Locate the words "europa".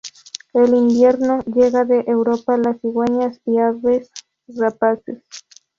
2.07-2.57